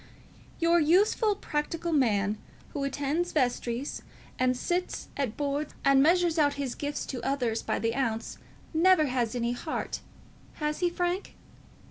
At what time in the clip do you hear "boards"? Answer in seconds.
5.37-5.75